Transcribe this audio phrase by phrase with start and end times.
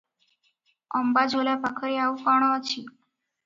[1.01, 2.87] ଅମ୍ବାଝୋଲା ପାଖରେ ଆଉ କଣ ଅଛି?